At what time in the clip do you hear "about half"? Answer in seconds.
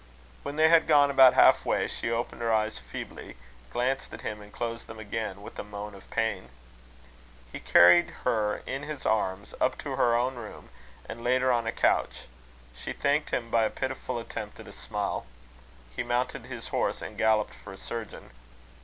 1.11-1.63